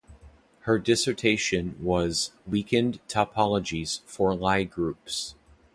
[0.61, 5.35] Her dissertation was "Weakened Topologies for Lie Groups".